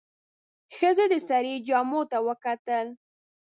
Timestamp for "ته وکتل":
2.11-2.87